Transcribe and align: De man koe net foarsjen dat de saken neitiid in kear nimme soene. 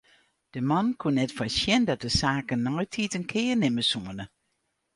De 0.53 0.61
man 0.69 0.87
koe 0.99 1.13
net 1.15 1.35
foarsjen 1.37 1.83
dat 1.87 2.01
de 2.05 2.11
saken 2.21 2.59
neitiid 2.65 3.13
in 3.17 3.29
kear 3.31 3.57
nimme 3.59 3.83
soene. 3.91 4.25